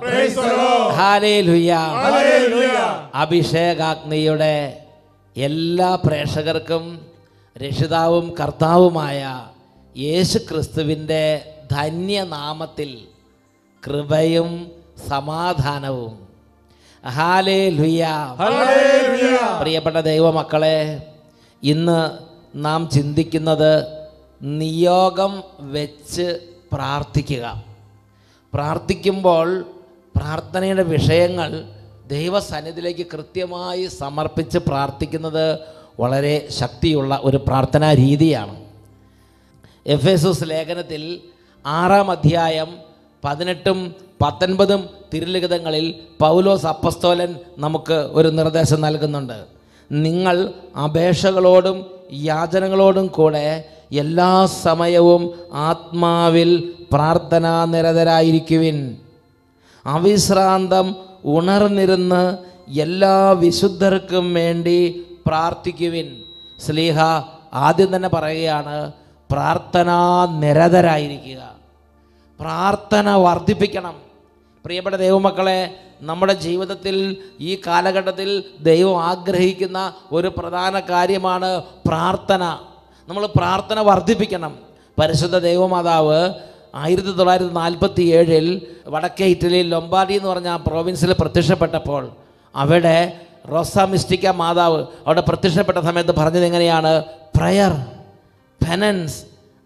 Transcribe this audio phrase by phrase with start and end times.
[0.00, 0.48] Praise the
[3.22, 4.54] അഭിഷേകാഗ്നിയുടെ
[5.36, 6.84] എല്ലാ പ്രേക്ഷകർക്കും
[7.56, 9.20] രക്ഷിതാവും കർത്താവുമായ
[9.96, 11.24] യേശു ക്രിസ്തുവിന്റെ
[11.72, 12.90] ധന്യനാമത്തിൽ
[13.82, 14.50] കൃപയും
[15.08, 16.14] സമാധാനവും.
[17.04, 18.02] ഹാലേ ലുയ
[19.60, 20.78] പ്രിയപ്പെട്ട ദൈവമക്കളെ
[21.62, 22.00] ഇന്ന്
[22.64, 23.72] നാം ചിന്തിക്കുന്നത്
[24.60, 25.32] നിയോഗം
[25.76, 26.26] വെച്ച്
[26.72, 27.44] പ്രാർത്ഥിക്കുക.
[28.54, 29.64] പ്രാർത്ഥിക്കുമ്പോൾ
[30.16, 31.64] പ്രാർത്ഥനയുടെ വിഷയങ്ങൾ
[32.06, 35.58] ദൈവസന്നിധിയിലേക്ക് കൃത്യമായി സമർപ്പിച്ച് പ്രാർത്ഥിക്കുന്നത്
[36.00, 38.64] വളരെ ശക്തിയുള്ള ഒരു പ്രാർത്ഥനാ രീതിയാണ്.
[39.86, 41.20] എഫ് എസ് ലേഖനത്തിൽ
[41.66, 42.76] ആറാം അധ്യായം
[43.24, 49.44] പതിനെട്ടും പത്തൊൻപതും തിരുലിഖിതങ്ങളിൽ പൗലോസ് അപ്പസ്തോലൻ നമുക്ക് ഒരു നിർദ്ദേശം നൽകുന്നുണ്ട്.
[49.92, 50.52] നിങ്ങൾ
[50.84, 58.96] അപേക്ഷകളോടും യാചനകളോടും കൂടെ എല്ലാ സമയവും ആത്മാവിൽ പ്രാർത്ഥനാ നിരതരായിരിക്കുവിൻ
[59.86, 66.22] അവിശ്രാന്തം ഉണർന്നിരുന്ന് എല്ലാ വിശുദ്ധർക്കും വേണ്ടി പ്രാർത്ഥിക്കുവിൻ.
[66.60, 66.98] സ്ലീഹ
[67.54, 68.92] ആദ്യം തന്നെ പറയുകയാണ്
[69.32, 71.50] പ്രാർത്ഥനാ നിരതരായിരിക്കുക
[72.40, 73.94] പ്രാർത്ഥന വർദ്ധിപ്പിക്കണം.
[74.64, 82.58] പ്രിയപ്പെട്ട ദൈവമക്കളെ നമ്മുടെ ജീവിതത്തിൽ ഈ കാലഘട്ടത്തിൽ ദൈവം ആഗ്രഹിക്കുന്ന ഒരു പ്രധാന കാര്യമാണ് പ്രാർത്ഥന.
[83.12, 84.52] നമ്മൾ പ്രാർത്ഥന വർദ്ധിപ്പിക്കണം.
[84.98, 86.20] പരിശുദ്ധ ദൈവമാതാവ്
[86.82, 88.46] ആയിരത്തി തൊള്ളായിരത്തി നാൽപ്പത്തി ഏഴിൽ
[88.92, 92.04] വടക്കേ ഇറ്റലിയിൽ ലൊമ്പാർഡി എന്ന് പറഞ്ഞ പ്രോവിൻസിൽ പ്രത്യക്ഷപ്പെട്ടപ്പോൾ
[92.54, 92.96] അവിടെ
[93.52, 96.92] റോസ മിസ്റ്റിക്ക മാതാവ് അവിടെ പ്രത്യക്ഷപ്പെട്ട സമയത്ത് പറഞ്ഞത് എങ്ങനെയാണ്?
[97.36, 97.74] പ്രയർ
[98.60, 99.18] പെനൻസ്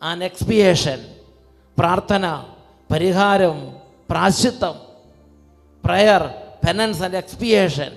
[0.02, 0.98] ആൻഡ് എക്സ്പിയേഷൻ
[1.78, 2.24] പ്രാർത്ഥന
[2.90, 3.56] പരിഹാരം
[4.10, 4.74] പ്രാശ്ചിത്തം
[5.84, 6.24] പ്രയർ
[6.66, 7.92] പെനൻസ് ആൻഡ് എക്സ്പിയേഷൻ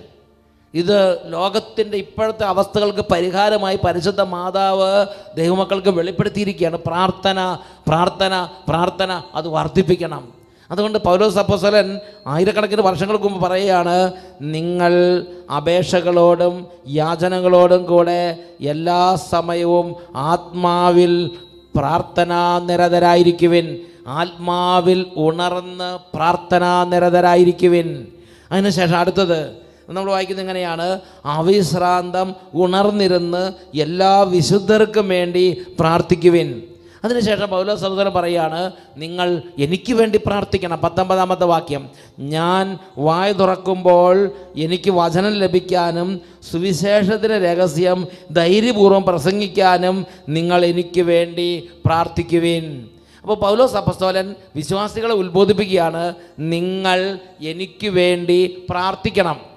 [0.74, 6.78] ഇത് ലോകത്തിന്റെ ഇപ്പോഴത്തെ അവസ്ഥകൾക്ക് പരിഹാരമായി പരിശുദ്ധ മാതാവ് ദൈവമക്കൾക്ക് വെളിപ്പെടുത്തിയിരിക്കുകയാണ്.
[6.86, 7.58] പ്രാർത്ഥന
[7.88, 10.28] പ്രാർത്ഥന പ്രാർത്ഥന അത് വർദ്ധിപ്പിക്കണം.
[10.70, 15.24] അതുകൊണ്ട് പൗലോസ് അപ്പോസ്തലൻ ആയിരക്കണക്കിന് വർഷങ്ങൾക്ക് മുമ്പ് പറയുകയാണ് നിങ്ങൾ
[15.56, 21.30] അപേക്ഷകളോടും യാചനകളോടും കൂടെ എല്ലാ സമയവും ആത്മാവിൽ
[21.76, 23.78] പ്രാർത്ഥനാ നിരതരായിരിക്കുവിൻ.
[24.08, 28.06] ആത്മാവിൽ ഉണർന്ന് പ്രാർത്ഥനാ നിരതരായിരിക്കുവിൻ.
[28.52, 31.00] അതിനുശേഷം അടുത്തത് നമ്മൾ വായിക്കുന്നത് എങ്ങനെയാണ്?
[31.24, 36.62] അവിശ്രാന്തം ഉണർന്നിരുന്ന് എല്ലാ വിശുദ്ധർക്കും വേണ്ടി പ്രാർത്ഥിക്കുവിൻ.
[37.04, 40.80] അതിനുശേഷം പൗലോ സഹോദരൻ പറയാണ് നിങ്ങൾ എനിക്ക് വേണ്ടി പ്രാർത്ഥിക്കണം.
[40.84, 41.90] പത്തൊമ്പതാമത്തെ വാക്യം.
[42.18, 46.20] ഞാൻ വായ തുറക്കുമ്പോൾ എനിക്ക് വചനം ലഭിക്കാനും
[46.52, 52.88] സുവിശേഷത്തിന്റെ രഹസ്യം ധൈര്യപൂർവം പ്രസംഗിക്കാനും നിങ്ങൾ എനിക്ക് വേണ്ടി പ്രാർത്ഥിക്കുവിൻ.
[53.22, 59.49] അപ്പോൾ പൗലോസ് അപ്പസ്തോലൻ വിശ്വാസികളെ ഉത്ബോധിപ്പിക്കുകയാണ് നിങ്ങൾ എനിക്ക് വേണ്ടി പ്രാർത്ഥിക്കണം.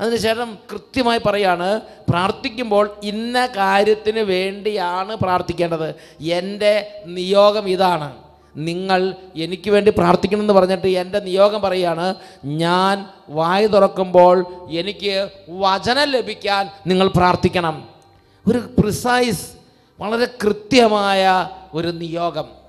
[0.00, 1.80] അതിനുശേഷം കൃത്യമായി പറയാണ്
[2.10, 5.94] പ്രാർത്ഥിക്കുമ്പോൾ ഇന്ന കാര്യത്തിന് വേണ്ടിയാണ് പ്രാർത്ഥിക്കേണ്ടത്.
[6.20, 8.16] എന്റെ നിയോഗം ഇതാണ്.
[8.56, 17.08] നിങ്ങൾ എനിക്ക് വേണ്ടി പ്രാർത്ഥിക്കണമെന്ന് പറഞ്ഞിട്ട് എന്റെ നിയോഗം പറയാണ് ഞാൻ വായ തുറക്കുമ്പോൾ എനിക്ക് വചനം ലഭിക്കാൻ നിങ്ങൾ
[17.08, 17.88] പ്രാർത്ഥിക്കണം.
[18.48, 19.46] ഒരു പ്രിസൈസ്
[20.00, 22.59] വളരെ കൃത്യമായ ഒരു നിയോഗം.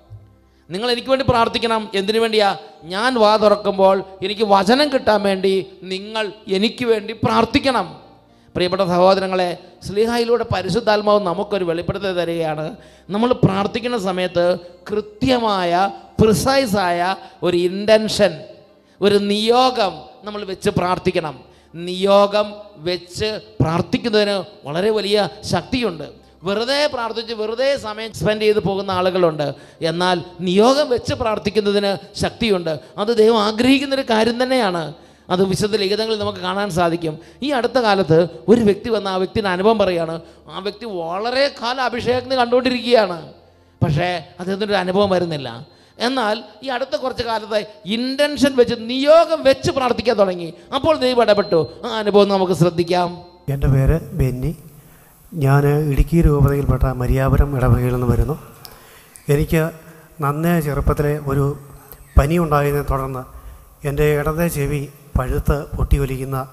[0.71, 1.89] നിങ്ങൾ എനിക്ക് വേണ്ടി പ്രാർത്ഥിക്കണം.
[1.95, 2.57] എന്തിനു വേണ്ടിയാ?
[2.83, 7.87] ഞാൻ വാ തുറക്കുമ്പോൾ എനിക്ക് വചനം കിട്ടാൻ വേണ്ടി നിങ്ങൾ എനിക്ക് വേണ്ടി പ്രാർത്ഥിക്കണം.
[8.55, 12.75] പ്രിയപ്പെട്ട സഹോദരങ്ങളെ സ്ലിഹായിലൂടെ പരിശുദ്ധാത്മാവ് നമുക്കൊരു വെളിപ്പെടുത്തൽ തരികയാണ്.
[13.09, 14.59] നമ്മൾ പ്രാർത്ഥിക്കുന്ന സമയത്ത്
[14.91, 18.31] കൃത്യമായ പ്രിസൈസായ ഒരു ഇന്റൻഷൻ
[19.01, 19.93] ഒരു നിയോഗം
[20.23, 21.39] നമ്മൾ വെച്ച് പ്രാർത്ഥിക്കണം.
[21.75, 26.20] നിയോഗം വെച്ച് പ്രാർത്ഥിക്കുന്നതിന് വളരെ വലിയ ശക്തിയുണ്ട്.
[26.43, 29.53] വെറുതെ പ്രാർത്ഥിച്ച് വെറുതെ സമയം സ്പെൻഡ് ചെയ്ത് പോകുന്ന ആളുകളുണ്ട്.
[29.81, 32.79] എന്നാൽ നിയോഗം വെച്ച് പ്രാർത്ഥിക്കുന്നതിന് ശക്തിയുണ്ട്.
[32.97, 34.93] അത് ദൈവം ആഗ്രഹിക്കുന്ന ഒരു കാര്യം തന്നെയാണ്.
[35.29, 37.19] അത് വിശുദ്ധ ലിഖിതങ്ങളിൽ നമുക്ക് കാണാൻ സാധിക്കും.
[37.43, 42.35] ഈ അടുത്ത കാലത്ത് ഒരു വ്യക്തി വന്ന ആ വ്യക്തിയുടെ അനുഭവം പറയാണ് ആ വ്യക്തി വളരെ കാലം അഭിഷേകത്തിന്
[42.35, 43.33] കണ്ടുകൊണ്ടിരിക്കുകയാണ്.
[43.83, 45.65] പക്ഷേ അദ്ദേഹത്തിന്റെ ഒരു അനുഭവം വരുന്നില്ല.
[45.99, 50.53] എന്നാൽ ഈ അടുത്ത കുറച്ച് കാലത്ത് ഇന്റൻഷൻ വെച്ച് നിയോഗം വെച്ച് പ്രാർത്ഥിക്കാൻ തുടങ്ങി.
[50.75, 51.67] അപ്പോൾ ദൈവം ഇടപെട്ടു.
[51.85, 53.21] ആ അനുഭവം നമുക്ക് ശ്രദ്ധിക്കാം.
[53.49, 54.55] എന്റെ പേര് ബെന്നി.
[55.33, 58.39] ഞാൻ ഇടുക്കി രൂപതയിൽപ്പെട്ട മരിയാപുരം ഇടവകയിൽ നിന്ന് വരുന്നു.
[59.29, 59.71] എനിക്ക്
[60.21, 61.59] നന്നേ ചെറുപ്പത്തിലെ ഒരു
[62.19, 63.23] പനി ഉണ്ടായതിനെ തുടർന്ന്
[63.87, 64.89] എന്റെ ഇടത്തെ ചെവി
[65.19, 66.47] പഴുത്ത് പൊട്ടിയൊലിക്കുന്ന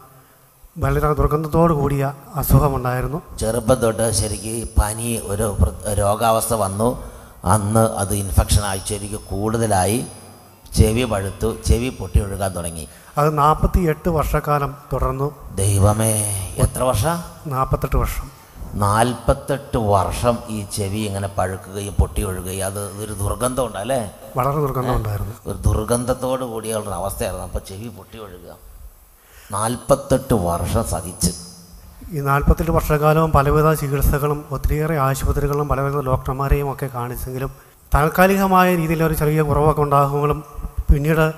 [0.78, 3.22] വളരെ ദുർഗന്ധത്തോടു കൂടിയ അസുഖമുണ്ടായിരുന്നു.
[3.38, 5.56] ചെറുപ്പം തൊട്ട് ശരിക്ക് പനി ഒരു
[5.94, 7.04] രോഗാവസ്ഥ വന്നു.
[7.44, 8.80] അന്ന് അത് ഇൻഫെക്ഷൻ ആയി.
[8.88, 10.06] ശരിക്ക് കൂടുതലായി
[10.74, 11.56] ചെവി പഴുത്തു.
[11.66, 12.88] ചെവി പൊട്ടി ഒഴുകാൻ തുടങ്ങി.
[13.18, 15.54] അത് നാൽപ്പത്തി എട്ട് വർഷക്കാലം തുടർന്നു.
[15.54, 16.12] ദൈവമേ
[16.58, 17.18] എത്ര വർഷം?
[17.46, 18.37] നാൽപ്പത്തെട്ട് വർഷം.
[18.74, 25.34] നാൽപ്പത്തെട്ട് വർഷം ഈ ചെവി ഇങ്ങനെ പഴുക്കുകയും പൊട്ടി ഒഴുകുകയും അത് ഒരു ദുർഗന്ധം ഉണ്ടല്ലേ വളരെ ദുർഗന്ധം ഉണ്ടായിരുന്നു.
[25.46, 27.44] ഒരു ദുർഗന്ധത്തോട് കൂടിയുള്ള അവസ്ഥയായിരുന്നു.
[27.44, 28.56] അപ്പോൾ ചെവി പൊട്ടി ഒഴുകുക
[29.52, 31.30] നാൽപ്പത്തെട്ട് വർഷം സഹിച്ച്.
[32.12, 37.50] ഈ നാൽപ്പത്തെട്ട് വർഷക്കാലവും പലവിധ ചികിത്സകളും ഒത്തിരിയേറെ ആശുപത്രികളും പലവിധ ഡോക്ടർമാരെയും ഒക്കെ കാണിച്ചെങ്കിലും
[37.94, 40.44] താൽക്കാലികമായ രീതിയിൽ ഒരു ചെറിയ കുറവൊക്കെ ഉണ്ടാകുമെങ്കിലും
[40.92, 41.32] പിന്നീട്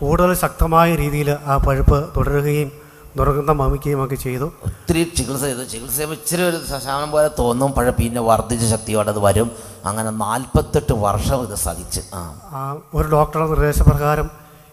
[0.00, 2.85] കൂടുതൽ ശക്തമായ രീതിയിൽ ആ പഴുപ്പ് തുടരുകയും
[3.16, 4.44] ദുർഗന്ധം വമിക്കുകയും ഒക്കെ ചെയ്തു.
[4.44, 5.64] ഒത്തിരി ചികിത്സ ചെയ്തു.
[5.64, 7.72] ചികിത്സ ഇച്ചിരി ഒരു ശമനം പോലെ തോന്നും.
[7.72, 9.50] പഴ പിന്നെ വർദ്ധിച്ച ശക്തിയോടെ അത് വരും.
[9.84, 12.00] അങ്ങനെ നാൽപ്പത്തെട്ട് വർഷം ഇത് സഹിച്ച്.
[12.14, 12.34] ആ.
[12.44, 14.30] ആ, ഒരു ഡോക്ടറുടെ നിർദ്ദേശപ്രകാരം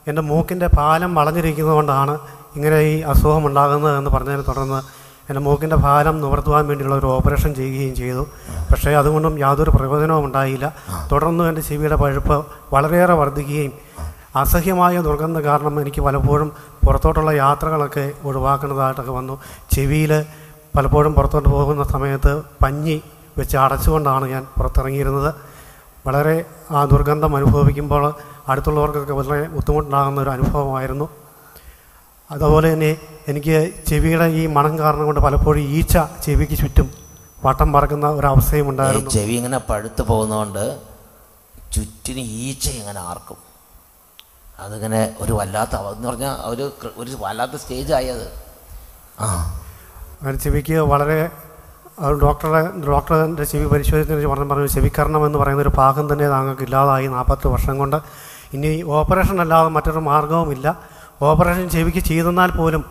[0.07, 2.19] എന്റെ മൂക്കിന്റെ പാലം വളഞ്ഞിരിക്കുന്നതുകൊണ്ടാണ്
[2.55, 7.95] ഇങ്ങനെ ഈ അസുഖം ഉണ്ടാകുന്നത് എന്ന് പറഞ്ഞതിനെ തുടർന്ന് എന്റെ മൂക്കിന്റെ ഭാരം നിവർത്തുവാൻ വേണ്ടിയുള്ള ഒരു ഓപ്പറേഷൻ ചെയ്യുകയും
[7.95, 8.27] ചെയ്തു.
[8.71, 10.75] പക്ഷേ അതുകൊണ്ടും യാതൊരു പ്രയോജനവും ഉണ്ടായില്ല.
[11.11, 13.71] തുടർന്ന് എന്റെ ചെവിയുടെ പഴുപ്പ് വളരെയേറെ വർദ്ധിക്കുകയും
[14.35, 16.51] അസഹ്യമായ ദുർഗന്ധം കാരണം എനിക്ക് പലപ്പോഴും
[16.85, 19.41] പുറത്തോട്ടുള്ള യാത്രകളൊക്കെ ഒഴിവാക്കേണ്ടതായിട്ടൊക്കെ വന്നു.
[19.71, 20.25] ചെവിയിൽ
[20.77, 23.01] പലപ്പോഴും പുറത്തോട്ട് പോകുന്ന സമയത്ത് പഞ്ഞി
[23.37, 25.33] വെച്ച് അടച്ചുകൊണ്ടാണ് ഞാൻ പുറത്തിറങ്ങിയിരുന്നത്.
[26.07, 28.13] വളരെ ആ ദുർഗന്ധം അനുഭവിക്കുമ്പോൾ
[28.47, 31.09] അടുത്തുള്ളവർക്കൊക്കെ വളരെ ബുദ്ധിമുട്ടുണ്ടാകുന്ന ഒരു അനുഭവമായിരുന്നു.
[32.31, 32.97] അതുപോലെ തന്നെ
[33.27, 36.89] എനിക്ക് ചെവിയുടെ ഈ മണം കാരണം കൊണ്ട് പലപ്പോഴും ഈച്ച ചെവിക്ക് ചുറ്റും
[37.45, 39.09] വട്ടം പറക്കുന്ന ഒരവസ്ഥയും ഉണ്ടായിരുന്നു.
[39.09, 40.79] ചെവി ഇങ്ങനെ പഴുത്തു പോകുന്നതുകൊണ്ട്
[41.73, 43.52] ചുറ്റിന് ഈച്ച ഇങ്ങനെ ആർക്കും.
[44.59, 48.31] അതിങ്ങനെ ഒരു വല്ലാത്ത എന്ന് പറഞ്ഞാൽ ഒരു ഒരു വല്ലാത്ത സ്റ്റേജായി അത്.
[49.19, 49.59] ആ.
[50.21, 51.29] അങ്ങനെ ചെവിക്ക് വളരെ
[52.21, 57.47] ഡോക്ടറെ ഡോക്ടറിന്റെ ചെവി പരിശോധിച്ചതിന് പറഞ്ഞു പറഞ്ഞു ചെവിക്കരണം എന്ന് പറയുന്ന ഒരു ഭാഗം തന്നെ താങ്കൾക്ക് ഇല്ലാതായി നാൽപ്പത്തി
[57.47, 57.95] വർഷം കൊണ്ട്.
[58.53, 60.79] ഇനി ഓപ്പറേഷൻ അല്ലാതെ മറ്റൊരു മാർഗവുമില്ല.
[61.21, 62.85] ഓപ്പറേഷൻ ചെവിക്ക് ചെയ്തെന്നാൽ പോലും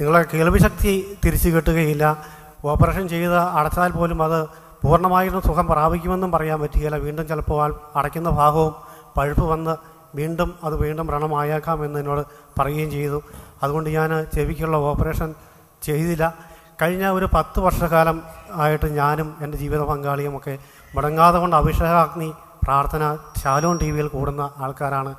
[0.00, 2.16] നിങ്ങളെ കേൾവിശക്തി തിരിച്ചു കിട്ടുകയില്ല.
[2.64, 4.48] ഓപ്പറേഷൻ ചെയ്ത് അടച്ചാൽ പോലും അത്
[4.82, 6.96] പൂർണമായിട്ടും സുഖം പ്രാപിക്കുമെന്നും പറയാൻ പറ്റുകയില്ല.
[6.96, 8.74] വീണ്ടും ചിലപ്പോൾ അടയ്ക്കുന്ന ഭാഗവും
[9.16, 9.76] പഴുപ്പ് വന്ന്
[10.14, 12.22] വീണ്ടും അത് വീണ്ടും വ്രണമായേക്കാം എന്ന് എന്നോട്
[12.58, 13.22] പറയുകയും ചെയ്തു.
[13.62, 15.34] അതുകൊണ്ട് ഞാൻ ചെവിക്കുള്ള ഓപ്പറേഷൻ
[15.82, 16.34] ചെയ്തില്ല.
[16.82, 18.22] കഴിഞ്ഞ ഒരു പത്ത് വർഷക്കാലം
[18.52, 20.58] ആയിട്ട് ഞാനും എന്റെ ജീവിത പങ്കാളിയും ഒക്കെ
[20.94, 23.02] മുടങ്ങാതെ കൊണ്ട് അഭിഷേകാഗ്നി പ്രാർത്ഥന
[23.42, 25.14] ശാലോൺ ടി വിയിൽ കൂടുന്ന ആൾക്കാരാണ്.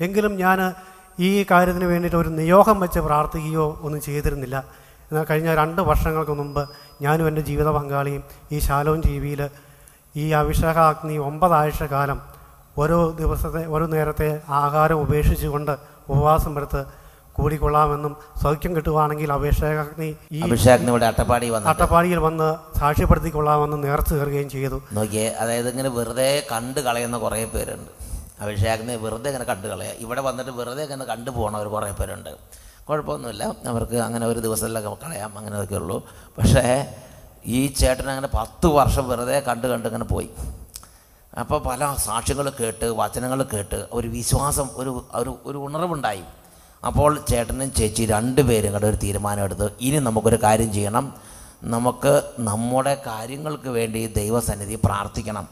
[0.00, 0.74] എങ്കിലും ഞാൻ
[1.20, 4.64] ഈ കാര്യത്തിന് വേണ്ടിയിട്ട് ഒരു നിയോഗം വെച്ച് പ്രാർത്ഥിക്കുകയോ ഒന്നും ചെയ്തിരുന്നില്ല.
[5.10, 6.68] എന്നാൽ കഴിഞ്ഞ രണ്ട് വർഷങ്ങൾക്ക് മുമ്പ്
[7.02, 8.22] ഞാനും എന്റെ ജീവിത പങ്കാളിയും
[8.52, 9.48] ഈ ശാലോൺ ടി വിയിൽ
[10.16, 12.20] ഈ അഭിഷേകാഗ്നി ഒമ്പതാഴ്ച കാലം
[12.82, 14.28] ഓരോ ദിവസത്തെ ഓരോ നേരത്തെ
[14.60, 15.74] ആഹാരം ഉപേക്ഷിച്ചുകൊണ്ട്
[16.12, 16.80] ഉപവാസം എടുത്ത്
[17.36, 18.12] കൂടിക്കൊള്ളാമെന്നും
[18.42, 22.48] സൗഖ്യം കിട്ടുവാണെങ്കിൽ അഭിഷേകാഗ്നി ഈ അഭിഷേകാഗ്നിയുടെ അട്ടപ്പാടി വന്ന് അട്ടപ്പാടിയിൽ വന്ന്
[22.80, 24.78] സാക്ഷ്യപ്പെടുത്തിക്കൊള്ളാമെന്ന് നേർച്ച കയറുകയും ചെയ്തു.
[24.98, 27.90] നോക്കിയേ അതായത് ഇങ്ങനെ വെറുതെ കണ്ട് കളയുന്ന കുറേ പേരുണ്ട്.
[28.44, 32.32] അഭിഷേകാഗ്നി വെറുതെ ഇങ്ങനെ കണ്ട് കളയുക ഇവിടെ വന്നിട്ട് വെറുതെ ഇങ്ങനെ കണ്ടു പോകണവർ കുറേ പേരുണ്ട്.
[32.88, 33.44] കുഴപ്പമൊന്നുമില്ല.
[33.72, 35.32] അവർക്ക് അങ്ങനെ ഒരു ദിവസത്തിലൊക്കെ കളയാം.
[35.38, 35.98] അങ്ങനെയൊക്കെ ഉള്ളൂ.
[36.38, 36.64] പക്ഷേ
[37.56, 40.30] ഈ ചേട്ടൻ അങ്ങനെ പത്ത് വർഷം വെറുതെ കണ്ട് കണ്ട് ഇങ്ങനെ പോയി.
[41.38, 46.24] അപ്പോൾ പല സാക്ഷ്യങ്ങൾ കേട്ട് വചനങ്ങൾ കേട്ട് ഒരു വിശ്വാസം ഒരു ഒരു ഒരു ഉണർവുണ്ടായി.
[46.86, 51.14] അപ്പോൾ ചേട്ടനും ചേച്ചി രണ്ടുപേരും കൂടെ ഒരു തീരുമാനം എടുത്ത് ഇനി നമുക്കൊരു കാര്യം ചെയ്യണം.
[51.64, 55.48] നമുക്ക് നമ്മുടെ കാര്യങ്ങൾക്ക് വേണ്ടി ദൈവസന്നിധി പ്രാർത്ഥിക്കണം.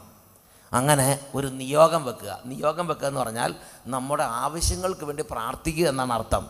[0.71, 2.39] അങ്ങനെ ഒരു നിയോഗം വെക്കുക.
[2.45, 3.55] നിയോഗം വെക്കുക എന്ന് പറഞ്ഞാൽ
[3.87, 6.45] നമ്മുടെ ആവശ്യങ്ങൾക്ക് വേണ്ടി പ്രാർത്ഥിക്കുക എന്നാണ് അർത്ഥം.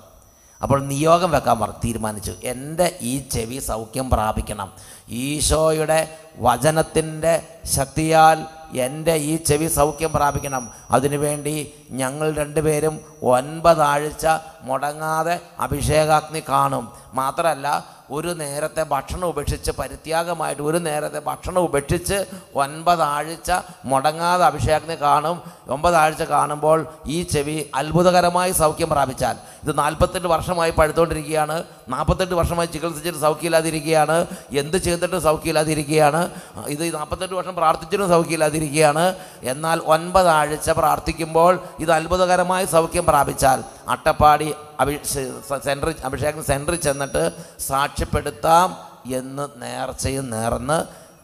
[0.61, 2.33] അപ്പോൾ നിയോഗം വെക്കാൻ പറ തീരുമാനിച്ചു.
[2.43, 4.69] എന്റെ ഈ ചെവി സൗഖ്യം പ്രാപിക്കണം.
[5.09, 10.71] ഈശോയുടെ വചനത്തിന്റെ ശക്തിയാൽ എന്റെ ഈ ചെവി സൗഖ്യം പ്രാപിക്കണം.
[10.91, 14.27] അതിനുവേണ്ടി ഞങ്ങൾ രണ്ടുപേരും ഒൻപതാഴ്ച
[14.61, 16.91] മുടങ്ങാതെ അഭിഷേകാഗ്നി കാണും.
[17.13, 23.51] മാത്രമല്ല ഒരു നേരത്തെ ഭക്ഷണം ഉപേക്ഷിച്ച് പരിത്യാഗമായിട്ട് ഒരു നേരത്തെ ഭക്ഷണം ഉപേക്ഷിച്ച് ഒൻപതാഴ്ച
[23.85, 25.41] മുടങ്ങാതെ അഭിഷേകത്തിന് കാണും.
[25.69, 29.37] ഒമ്പതാഴ്ച കാണുമ്പോൾ ഈ ചെവി അത്ഭുതകരമായി സൗഖ്യം പ്രാപിച്ചാൽ.
[29.63, 34.27] ഇത് നാൽപ്പത്തെട്ട് വർഷമായി പഴുത്തുകൊണ്ടിരിക്കുകയാണ് നാൽപ്പത്തെട്ട് വർഷമായി ചികിത്സിച്ചിട്ട് സൗഖ്യമില്ലാതിരിക്കുകയാണ്.
[34.51, 36.29] എന്ത് ചെയ്തിട്ട് സൗഖ്യമില്ലാതിരിക്കുകയാണ്.
[36.67, 39.15] ഇത് നാൽപ്പത്തെട്ട് വർഷം പ്രാർത്ഥിച്ചിട്ടും സൗഖ്യമില്ലാതിരിക്കുകയാണ്.
[39.43, 43.59] എന്നാൽ ഒൻപതാഴ്ച പ്രാർത്ഥിക്കുമ്പോൾ ഇത് അത്ഭുതകരമായ സൗഖ്യം പ്രാപിച്ചാൽ
[43.89, 44.49] അട്ടപ്പാടി
[44.79, 45.23] അഭിഷേ
[45.65, 47.23] സെന്ററിൽ അഭിഷേകം സെന്ററിൽ ചെന്നിട്ട്
[47.59, 48.69] സാക്ഷ്യപ്പെടുത്താം
[49.13, 50.77] എന്ന് നേർച്ചയും നേർന്ന്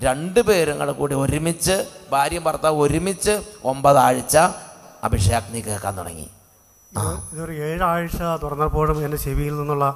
[0.06, 1.76] രണ്ട് പേരും കൂടി ഒരുമിച്ച്
[2.12, 4.38] ഭാര്യയും ഭർത്താവ് ഒരുമിച്ച് ഒമ്പതാഴ്ച
[5.04, 6.28] അഭിഷേകം കേൾക്കാൻ തുടങ്ങി.
[6.92, 9.88] ഇത് ഇതൊരു ഏഴാഴ്ച തുറന്നപ്പോഴും എന്റെ ചെവിയിൽ നിന്നുള്ള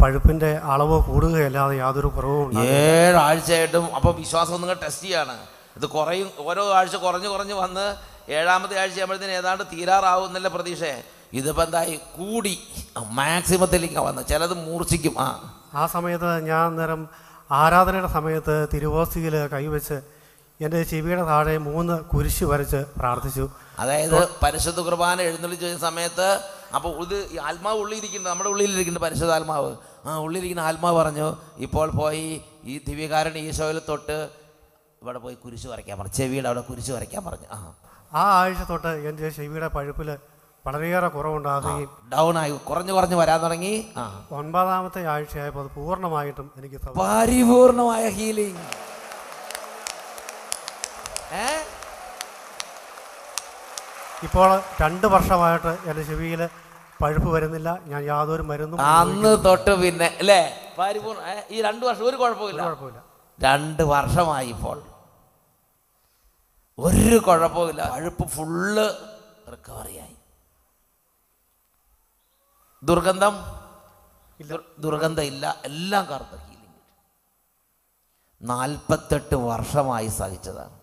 [0.00, 2.48] പഴുപ്പിന്റെ അളവ് കൂടുകയല്ലാതെ യാതൊരു കുറവും.
[2.64, 5.36] ഏഴാഴ്ചയായിട്ടും അപ്പോൾ വിശ്വാസം നിങ്ങൾ ടെസ്റ്റ് ചെയ്യാണ്.
[5.76, 7.86] ഇത് കുറയും ഓരോ ആഴ്ച കുറഞ്ഞ് കുറഞ്ഞ് വന്ന്
[8.28, 10.80] ഏഴാമത്തെ ആഴ്ച ആകുമ്പോഴത്തേന് ഏതാണ്ട് തീരാറാവുന്നല്ല പ്രതീക്ഷ.
[11.32, 11.96] ഇതിപ്പോൾ എന്തായി?
[11.96, 12.58] കൂടി.
[12.98, 14.22] മാക്സിമത്തിലേക്ക് വന്ന്.
[14.22, 15.14] ചിലത് മൂർച്ഛിക്കും.
[15.18, 15.60] ആ.
[15.74, 17.08] ആ സമയത്ത് ഞാൻ നേരം
[17.50, 19.94] ആരാധനയുടെ സമയത്ത് തിരുവോസ്തിയിൽ കൈവച്ച്
[20.60, 23.50] എന്റെ ചെവിയുടെ താഴെ മൂന്ന് കുരിശ് വരച്ച് പ്രാർത്ഥിച്ചു.
[23.78, 26.40] അതായത് പരിശുദ്ധ കുർബാന എഴുന്നള്ളിച്ച സമയത്ത്
[26.74, 28.30] അപ്പോൾ ഇത് ആത്മാവ് ഉള്ളിലിരിക്കുന്നുണ്ട്.
[28.30, 34.28] നമ്മുടെ ഉള്ളിലിരിക്കുന്നുണ്ട് പരിശുദ്ധ ആത്മാവ് ആ ഉള്ളിലിരിക്കുന്ന ആത്മാവ് പറഞ്ഞു ഇപ്പോൾ പോയി ഈ ദിവ്യകാരൻ ഈശോയിൽ തൊട്ട്
[35.02, 36.12] ഇവിടെ പോയി കുരിശ് വരയ്ക്കാൻ പറഞ്ഞു.
[36.12, 37.46] ചെവിയുടെ അവിടെ കുരിശ് വരയ്ക്കാൻ പറഞ്ഞു.
[37.52, 37.74] ആ.
[38.12, 40.08] ആ ആഴ്ച തൊട്ട് എന്റെ ചെവിയുടെ പഴുപ്പിൽ
[40.64, 43.74] വളരെയേറെ കുറവുണ്ടാകുകയും ഡൗൺ ആയി കുറഞ്ഞു കുറഞ്ഞു വരാൻ തുടങ്ങി.
[44.38, 48.64] ഒൻപതാമത്തെ ആഴ്ചയായപ്പോൾ അത് പൂർണമായിട്ടും എനിക്ക് പരിപൂർണമായ ഹീലിംഗ്
[54.26, 54.50] ഇപ്പോൾ
[54.82, 56.42] രണ്ട് വർഷമായിട്ട് എന്റെ ചെവിയിൽ
[57.00, 57.70] പഴുപ്പ് വരുന്നില്ല.
[57.92, 60.40] ഞാൻ യാതൊരു മരുന്നും അന്ന് തൊട്ട് പിന്നെ അല്ലേ
[61.54, 63.00] ഈ രണ്ട് വർഷം ഒരു കുഴപ്പമില്ല കുഴപ്പമില്ല
[63.38, 64.76] രണ്ട് വർഷമായി ഇപ്പോൾ.
[66.78, 68.94] ഒരു കുഴപ്പമില്ല അഴുപ്പ് ഫുള്ള്
[69.50, 70.16] റിക്കവറിയായി
[72.82, 73.36] ദുർഗന്ധം?
[74.46, 76.66] ദുർ- ദുർഗന്ധം ഇല്ല എല്ലാം കറുത്ത ഹീലിംഗ്
[78.42, 80.80] നാൽപ്പത്തെട്ട് വർഷമായി സഹിച്ചതാണ്.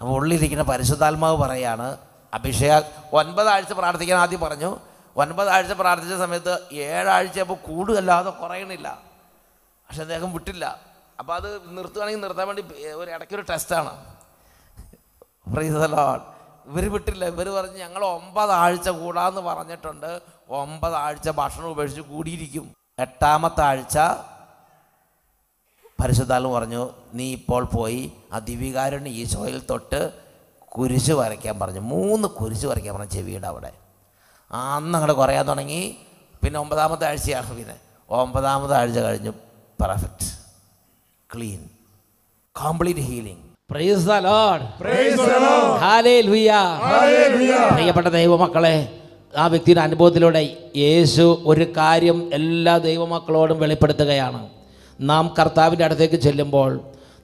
[0.00, 1.98] അപ്പോൾ ഉള്ളിലിരിക്കുന്ന പരിശുദ്ധാത്മാവ് പറയാണ്
[2.34, 4.76] അഭിഷേക ഒൻപതാഴ്ച പ്രാർത്ഥിക്കാൻ ആദ്യം പറഞ്ഞു.
[5.16, 9.02] ഒൻപതാഴ്ച പ്രാർത്ഥിച്ച സമയത്ത് ഏഴാഴ്ച അപ്പോൾ കൂടുകല്ലാതെ കുറയണില്ല.
[9.88, 10.85] പക്ഷെ അദ്ദേഹം വിട്ടില്ല.
[11.18, 14.14] അപ്പോൾ അത് നിർത്തുകയാണെങ്കിൽ നിർത്താൻ വേണ്ടി ഒരു ഇടയ്ക്കൊരു ടെസ്റ്റാണ്
[15.54, 16.20] പ്രീസലോൺ
[16.66, 17.24] ഇവർ വിട്ടില്ല.
[17.24, 20.20] ഇവർ പറഞ്ഞ് ഞങ്ങൾ ഒമ്പത് ആഴ്ച കൂടാന്ന് പറഞ്ഞിട്ടുണ്ട്.
[20.48, 22.74] ഒമ്പത് ആഴ്ച ഭക്ഷണം ഉപേക്ഷിച്ച് കൂടിയിരിക്കും.
[22.98, 23.98] എട്ടാമത്തെ ആഴ്ച
[26.02, 30.12] പരിശുദ്ധാലും പറഞ്ഞു നീ ഇപ്പോൾ പോയി ആ ദിവികാരുണ്യ ഈശോയിൽ തൊട്ട്
[30.60, 31.80] കുരിശ് വരയ്ക്കാൻ പറഞ്ഞു.
[31.80, 33.72] മൂന്ന് കുരിശ് വരയ്ക്കാൻ പറഞ്ഞു ചെവിയുടെ അവിടെ.
[34.52, 36.06] അന്ന് അങ്ങോട്ട് കുറയാൻ തുടങ്ങി.
[36.44, 37.80] പിന്നെ ഒമ്പതാമത്തെ ആഴ്ചയാണ് പിന്നെ.
[38.10, 39.30] ഒമ്പതാമത്തെ ആഴ്ച കഴിഞ്ഞു.
[39.82, 40.35] Perfect
[41.30, 41.62] clean
[42.54, 44.60] Complete healing Praise the Lord.
[44.80, 45.72] Praise the Lord.
[45.84, 46.60] Hallelujah.
[46.84, 47.62] Hallelujah.
[47.70, 48.76] പ്രിയപ്പെട്ട ദൈവമക്കളെ
[49.34, 50.42] ആ വ്യക്തിയുടെ അനുഭവത്തിലൂടെ
[50.82, 54.40] യേശു ഒരു കാര്യം എല്ലാ ദൈവമക്കളോടും വെളിപ്പെടുത്തുകയാണ്
[55.00, 56.70] നാം കർത്താവിന്റെ അടുത്തേക്ക് ചെല്ലുമ്പോൾ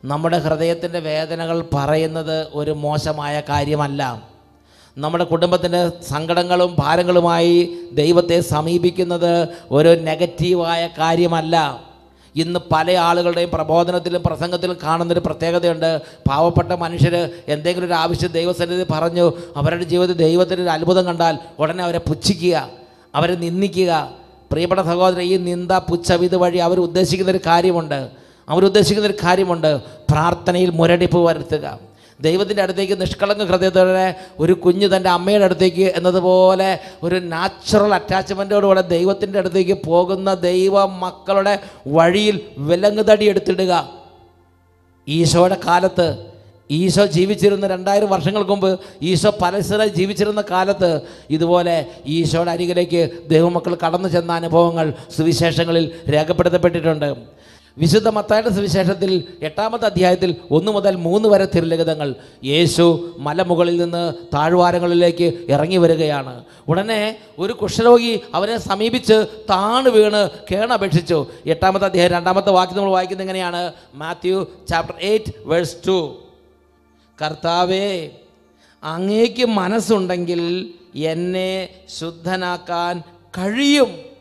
[0.05, 4.03] നമ്മുടെ ഹൃദയത്തിന്റെ വേദനകൾ പറയുന്നത് ഒരു മോശമായ കാര്യമല്ല
[4.97, 5.83] നമ്മുടെ കുടുംബത്തിന്റെ
[6.13, 7.55] സങ്കടങ്ങളും ഭാരങ്ങളുമായി
[8.03, 9.33] ദൈവത്തെ സമീപിക്കുന്നത്
[9.79, 11.57] ഒരു നെഗറ്റീവായ കാര്യമല്ല
[12.37, 16.01] ഇന്ന് പല ആളുകളുടെയും പ്രബോധനത്തിലും പ്രസംഗത്തിലും കാണുന്നൊരു പ്രത്യേകതയുണ്ട്.
[16.29, 21.99] പാവപ്പെട്ട മനുഷ്യർ എന്തെങ്കിലും ഒരു ആവശ്യം ദൈവസന്നിധി പറഞ്ഞു അവരുടെ ജീവിതത്തിൽ ദൈവത്തിന്റെ ഒരു അത്ഭുതം കണ്ടാൽ ഉടനെ അവരെ
[21.99, 22.71] പുച്ഛിക്കുക
[23.15, 24.11] അവരെ നിന്ദിക്കുക.
[24.51, 28.11] പ്രിയപ്പെട്ട സഹോദരൻ ഈ നിന്ദ പുച്ഛവിത് വഴി അവരുദ്ദേശിക്കുന്നൊരു കാര്യമുണ്ട്.
[28.49, 29.77] അവരുദ്ദേശിക്കുന്നൊരു കാര്യമുണ്ട്.
[30.11, 31.92] പ്രാർത്ഥനയിൽ മുരടിപ്പ് വരുത്തുക.
[32.27, 34.07] ദൈവത്തിന്റെ അടുത്തേക്ക് നിഷ്കളങ്ക ഹൃദയത്തോടെ
[34.43, 36.71] ഒരു കുഞ്ഞ് തന്റെ അമ്മയുടെ അടുത്തേക്ക് എന്നതുപോലെ
[37.07, 41.55] ഒരു നാച്ചുറൽ അറ്റാച്ച്മെന്റോടുകൂടെ ദൈവത്തിന്റെ അടുത്തേക്ക് പോകുന്ന ദൈവ മക്കളുടെ
[41.97, 42.37] വഴിയിൽ
[42.69, 43.73] വിലങ്ങുതടി എടുത്തിടുക.
[45.09, 46.09] ഈശോയുടെ കാലത്ത്
[46.71, 48.71] ഈശോ ജീവിച്ചിരുന്ന രണ്ടായിരം വർഷങ്ങൾക്ക് മുമ്പ്
[49.11, 50.91] ഈശോ പരസ്യം ജീവിച്ചിരുന്ന കാലത്ത്
[51.37, 51.75] ഇതുപോലെ
[52.17, 53.01] ഈശോയുടെ അരികിലേക്ക്
[53.33, 54.87] ദൈവമക്കൾ കടന്നു ചെന്ന അനുഭവങ്ങൾ
[55.17, 57.11] സുവിശേഷങ്ങളിൽ രേഖപ്പെടുത്തപ്പെട്ടിട്ടുണ്ട്.
[57.79, 62.15] വിശുദ്ധ മത്തായുടെ സുവിശേഷത്തിൽ എട്ടാമത്തെ അധ്യായത്തിൽ ഒന്ന് മുതൽ മൂന്ന് വരെ തിരുലിഖിതങ്ങൾ.
[62.45, 66.45] യേശു മലമുകളിൽ നിന്ന് താഴ്വാരങ്ങളിലേക്ക് ഇറങ്ങി വരികയാണ്.
[66.69, 71.27] ഉടനെ ഒരു കുഷ്ഠരോഗി അവനെ സമീപിച്ച് താണു വീണ് കേണപേക്ഷിച്ചു.
[71.47, 73.73] എട്ടാമത്തെ അധ്യായം രണ്ടാമത്തെ വാക്യം നമ്മൾ വായിക്കുന്നത് എങ്ങനെയാണ്?
[73.95, 76.23] Matthew chapter eight verse two.
[77.25, 78.11] കർത്താവേ
[78.85, 81.69] അങ്ങേക്ക് മനസ്സുണ്ടെങ്കിൽ എന്നെ
[82.01, 83.03] ശുദ്ധനാക്കാൻ
[83.39, 84.12] കഴിയും.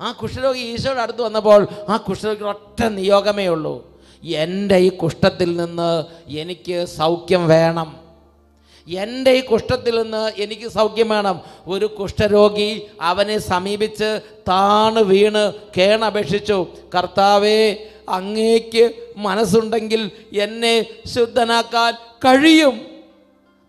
[0.00, 4.00] ആ കുഷ്ഠരോഗി ഈശോയുടെ അടുത്ത് വന്നപ്പോൾ ആ കുഷ്ഠരോഗി ഒറ്റ നിയോഗമേ ഉള്ളൂ.
[4.24, 8.08] എന്റെ ഈ കുഷ്ഠത്തിൽ നിന്ന് എനിക്ക് സൗഖ്യം വേണം.
[8.88, 11.40] എന്റെ ഈ കുഷ്ഠത്തിൽ നിന്ന് എനിക്ക് സൗഖ്യം വേണം.
[11.66, 16.66] ഒരു കുഷ്ഠരോഗി അവനെ സമീപിച്ച് താണു വീണ് കേണപേക്ഷിച്ചു.
[16.94, 17.76] കർത്താവേ
[18.08, 22.86] അങ്ങേക്ക് മനസ്സുണ്ടെങ്കിൽ എന്നെ ശുദ്ധനാക്കാൻ കഴിയും.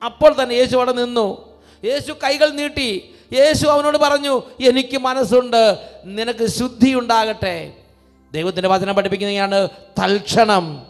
[0.05, 1.27] അപ്പോൾ തന്നെ യേശു അവിടെ നിന്നു.
[1.85, 3.13] യേശു കൈകൾ നീട്ടി.
[3.33, 7.73] യേശു അവനോട് പറഞ്ഞു എനിക്ക് മനസ്സുണ്ട് നിനക്ക് ശുദ്ധി ഉണ്ടാകട്ടെ
[8.33, 9.67] ദൈവത്തിന്റെ വചനം പഠിപ്പിക്കുന്നതാണ്
[9.99, 10.85] തൽക്ഷണം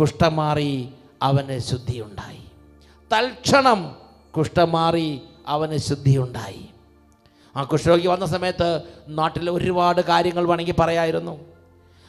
[0.00, 0.88] കുഷ്ഠം മാറി
[1.22, 2.42] അവന് ശുദ്ധിയുണ്ടായി.
[3.12, 3.96] തൽക്ഷണം
[4.36, 6.68] കുഷ്ഠം മാറി അവന് ശുദ്ധിയുണ്ടായി.
[7.56, 11.40] ആ കുഷ്ഠരോഗി വന്ന സമയത്ത് നാട്ടിൽ ഒരുപാട് കാര്യങ്ങൾ വേണമെങ്കിൽ പറയായിരുന്നു.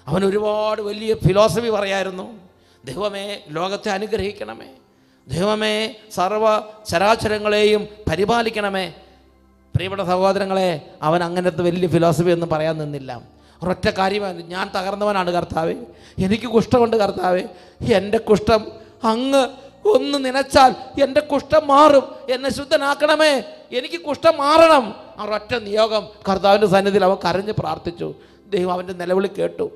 [0.08, 2.40] അവൻ ഒരുപാട് വലിയ ഫിലോസഫി പറയായിരുന്നു.
[2.86, 4.68] ദൈവമേ ലോകത്തെ അനുഗ്രഹിക്കണമേ.
[5.28, 8.94] ദൈവമേ സർവ ചരാചരങ്ങളെയും പരിപാലിക്കണമേ.
[9.76, 13.22] പ്രിയപ്പെട്ട സഹോദരങ്ങളെ അവൻ അങ്ങനത്തെ വലിയ ഫിലോസഫി ഒന്നും പറയാൻ നിന്നില്ല.
[13.64, 15.74] ഒരൊറ്റ കാര്യമാണ് ഞാൻ തകർന്നവനാണ് കർത്താവ്.
[16.24, 17.42] എനിക്ക് കുഷ്ഠമുണ്ട് കർത്താവ്.
[17.94, 18.68] എന്റെ കുഷ്ഠം
[19.04, 19.48] അങ്ങ്
[19.86, 22.16] ഒന്ന് നനച്ചാൽ എന്റെ കുഷ്ഠം മാറും.
[22.30, 23.44] എന്നെ ശുദ്ധനാക്കണമേ.
[23.72, 24.96] എനിക്ക് കുഷ്ഠം മാറണം.
[25.34, 28.14] ഒറ്റ നിയോഗം കർത്താവിന്റെ സന്നിധിയിൽ അവൻ കരഞ്ഞ് പ്രാർത്ഥിച്ചു.
[28.48, 29.72] ദൈവം അവന്റെ നിലവിളി കേട്ടു.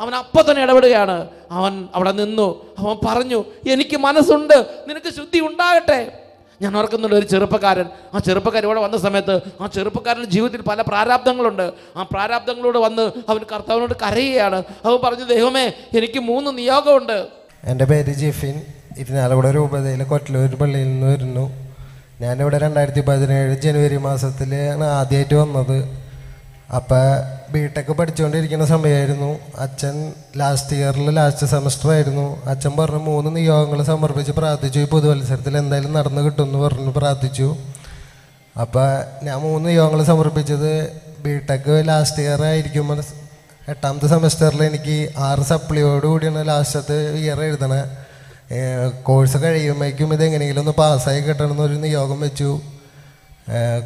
[0.00, 1.28] അവൻ അപ്പം തന്നെ ഇടപെടുകയാണ്.
[1.50, 2.76] അവൻ അവിടെ നിന്നു.
[2.78, 4.84] അവൻ പറഞ്ഞു എനിക്ക് മനസ്സുണ്ട്.
[4.88, 6.21] നിനക്ക് ശുദ്ധി ഉണ്ടാകട്ടെ.
[6.62, 7.84] ഞാൻ ഓർക്കുന്നുണ്ട് ഒരു ചെറുപ്പക്കാരൻ.
[8.14, 11.72] ആ ചെറുപ്പക്കാരൻ ഇവിടെ വന്ന സമയത്ത് ആ ചെറുപ്പക്കാരന്റെ ജീവിതത്തിൽ പല പ്രാരാബ്ദങ്ങളുണ്ട്.
[11.96, 14.62] ആ പ്രാരാബ്ദങ്ങളോട് വന്ന് അവൻ കർത്താവിനോട് കരയുകയാണ്.
[14.84, 15.66] അവൻ പറഞ്ഞു ദൈവമേ
[15.98, 17.26] എനിക്ക് മൂന്ന് നിയോഗമുണ്ട്.
[17.64, 18.62] എന്റെ പേര് ജിഫിൻ.
[18.98, 21.72] ഇരുന്നാലക്കുട രൂപതയിലെ കൊറ്റലൂർ പള്ളിയിൽ നിന്ന് വരുന്നു.
[22.20, 25.78] ഞാനിവിടെ രണ്ടായിരത്തി പതിനേഴ് ജനുവരി മാസത്തിലാണ് ആദ്യമായിട്ട് വന്നത്.
[26.76, 29.30] അപ്പോൾ ബി ടെക് പഠിച്ചുകൊണ്ടിരിക്കുന്ന സമയമായിരുന്നു.
[29.64, 29.96] അച്ഛൻ
[30.40, 32.26] ലാസ്റ്റ് ഇയറിൽ ലാസ്റ്റ് സെമസ്റ്റർ ആയിരുന്നു.
[32.52, 34.78] അച്ഛൻ പറഞ്ഞു മൂന്ന് നിയോഗങ്ങൾ സമർപ്പിച്ച് പ്രാർത്ഥിച്ചു.
[34.78, 37.48] ഈ പൊതുവത്സരത്തിൽ എന്തായാലും നടന്നു കിട്ടുമെന്ന് പറഞ്ഞു പ്രാർത്ഥിച്ചു.
[38.62, 38.88] അപ്പോൾ
[39.26, 40.72] ഞാൻ മൂന്ന് നിയോഗങ്ങൾ സമർപ്പിച്ചത്
[41.24, 43.00] ബിടെക് ലാസ്റ്റ് ഇയർ ആയിരിക്കുമ്പോൾ
[43.72, 44.96] എട്ടാമത്തെ സെമസ്റ്ററിൽ എനിക്ക്
[45.28, 47.82] ആറ് സപ്ലിയോട് കൂടിയാണ് ലാസ്റ്റത്തെ ഇയർ എഴുതണേ.
[49.08, 52.50] കോഴ്സ് കഴിയുമ്പോഴേക്കും ഇതെങ്ങനെയെങ്കിലും ഒന്ന് പാസ്സായി കിട്ടണം എന്നൊരു നിയോഗം വെച്ചു.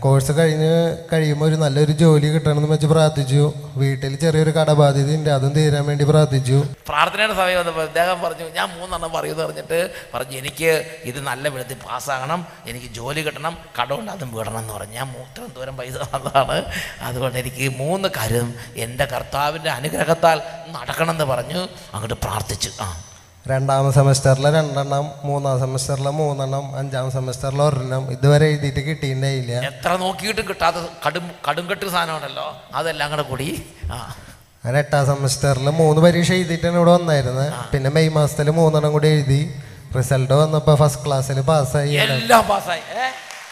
[0.00, 3.52] കോഴ്സ് കഴിഞ്ഞ് കഴിയുമ്പോൾ ഒരു നല്ലൊരു ജോലി കിട്ടണമെന്ന് വെച്ച് പ്രാർത്ഥിച്ചു.
[3.76, 6.64] വീട്ടിൽ ചെറിയൊരു കടബാധ്യത ഉണ്ട് അതും തീരാൻ വേണ്ടി പ്രാർത്ഥിച്ചു.
[6.88, 12.46] പ്രാർത്ഥനയുടെ സമയം വന്നപ്പോൾ അദ്ദേഹം പറഞ്ഞു ഞാൻ മൂന്നെണ്ണം പറയുമെന്ന് പറഞ്ഞിട്ട് പറഞ്ഞു എനിക്ക് ഇത് നല്ല വിധത്തിൽ പാസ്സാകണം
[12.66, 14.92] എനിക്ക് ജോലി കിട്ടണം കടമുണ്ട് അതും വിടണം എന്ന് പറഞ്ഞു.
[14.92, 16.64] ഞാൻ മൂത്രം ദൂരം പൈസ വന്നതാണ്
[17.00, 21.68] അതുകൊണ്ട് എനിക്ക് മൂന്ന് കാര്യം എന്റെ കർത്താവിന്റെ അനുഗ്രഹത്താൽ നടക്കണമെന്ന് പറഞ്ഞു.
[21.94, 22.70] അങ്ങോട്ട് പ്രാർത്ഥിച്ചു.
[22.80, 23.02] ആ.
[23.48, 28.12] രണ്ടാം സെമസ്റ്ററിൽ രണ്ടെണ്ണം മൂന്നാം സെമസ്റ്ററിൽ മൂന്നെണ്ണം അഞ്ചാം സെമസ്റ്ററിൽ ഒരെണ്ണം.
[28.12, 30.76] ഇതുവരെ എഴുതിയിട്ട് കിട്ടിയിട്ടുണ്ടായില്ല എത്ര നോക്കിയിട്ടും കിട്ടാത്ത
[31.06, 32.62] കടും കടുംകെട്ട് സാധനമാണല്ലോ.
[32.74, 33.66] അതെല്ലാം കൂടെ കൂടി.
[33.92, 34.16] ആ.
[34.64, 39.60] അങ്ങനെ എട്ടാം സെമസ്റ്ററിൽ മൂന്ന് പരീക്ഷ എഴുതിയിട്ടാണ് ഇവിടെ വന്നായിരുന്നത് പിന്നെ മെയ് മാസത്തിൽ മൂന്നെണ്ണം കൂടി എഴുതി.
[39.98, 41.92] റിസൾട്ട് വന്നപ്പോൾ ഫസ്റ്റ് ക്ലാസ്സിൽ പാസ്സായി.
[41.92, 42.80] എല്ലാം പാസ്സായി.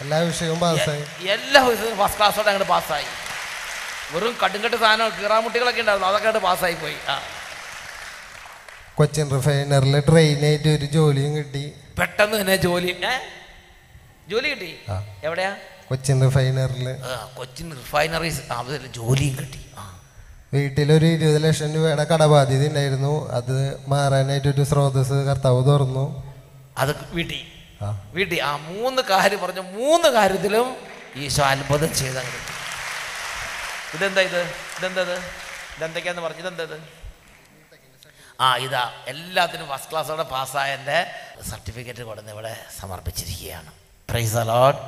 [0.00, 1.28] എല്ലാ വിഷയവും പാസ്സായി.
[1.28, 3.04] എല്ലാ വിഷയവും ഫസ്റ്റ് ക്ലാസ്സോടെ അങ്ങോട്ട് പാസ്സായി.
[4.12, 6.08] വെറും കടുംകെട്ട് സാധനം കീറാമുട്ടികളൊക്കെ ഉണ്ടായിരുന്നു.
[6.08, 6.96] അതൊക്കെ അങ്ങോട്ട് പാസ്സായി പോയി.
[7.08, 7.18] ആ.
[8.98, 11.62] കൊച്ചിൻ റിഫൈനറിൽ ട്രെയിനായിട്ട് ഒരു ജോലിയും കിട്ടി.
[11.98, 12.92] പെട്ടെന്ന് തന്നെ ജോലി
[14.28, 14.70] ജോലി കിട്ടി?
[15.24, 15.56] എവിടെയാ?
[15.88, 16.86] കൊച്ചിൻ റിഫൈനറിൽ
[17.38, 18.40] കൊച്ചിൻ റിഫൈനറീസ്
[18.96, 19.60] ജോലിയും കിട്ടി.
[20.54, 23.14] വീട്ടിലൊരു ഇരുപത് ലക്ഷം രൂപയുടെ കടബാധ്യത ഉണ്ടായിരുന്നു.
[23.38, 23.56] അത്
[23.88, 26.04] മാറാനായിട്ട് ഒരു സ്രോതസ് കർത്താവ് തുറന്നു.
[26.78, 27.40] അത് വീട്ടി.
[28.14, 28.36] വീട്ടി.
[28.38, 30.68] ആ മൂന്ന് കാര്യം പറഞ്ഞ മൂന്ന് കാര്യത്തിലും
[31.16, 32.38] ഈശോ അത്ഭുതം ചെയ്തങ്ങ്
[33.96, 34.40] ഇതെന്താ ഇത്?
[34.78, 35.16] ഇതെന്താ ഇത്?
[35.76, 36.78] ഇതെന്തൊക്കെയാന്ന് പറഞ്ഞു ഇതെന്താ ഇത്?
[38.40, 40.98] ആ ഇതാ എല്ലാത്തിനും ഫസ്റ്റ് ക്ലാസ്സോടെ പാസ്സായതിന്റെ
[41.50, 43.70] സർട്ടിഫിക്കറ്റ് കൊടുന്ന് ഇവിടെ സമർപ്പിച്ചിരിക്കുകയാണ്.
[44.08, 44.80] പ്രൈസ് അലോട്ട്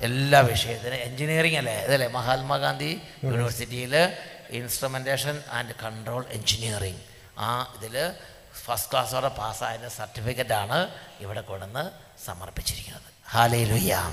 [0.00, 1.74] എല്ലാ വിഷയത്തിനും എൻജിനീയറിംഗ് അല്ലേ?
[1.86, 2.90] ഇതല്ലേ മഹാത്മാഗാന്ധി
[3.24, 3.94] യൂണിവേഴ്സിറ്റിയിൽ
[4.50, 7.02] ഇൻസ്ട്രുമെന്റേഷൻ ആൻഡ് കൺട്രോൾ എഞ്ചിനീയറിംഗ്
[7.38, 7.96] ആ ഇതിൽ
[8.64, 10.78] ഫസ്റ്റ് ക്ലാസ്സോടെ പാസ്സായതിന്റെ സർട്ടിഫിക്കറ്റാണ്
[11.20, 11.84] ഇവിടെ കൊണ്ടുവന്ന്
[12.26, 13.08] സമർപ്പിച്ചിരിക്കുന്നത്.
[13.34, 14.12] ഹാലയിൽ ലുയ്യാം